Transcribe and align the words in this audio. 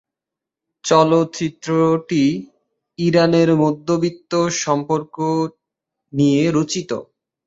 চলচ্চিত্রটি 0.83 2.23
ইরানের 2.99 3.49
মধ্যবিত্ত 3.63 4.31
সম্পর্ক 4.61 5.15
নিয়ে 6.13 6.43
রচিত। 6.51 6.91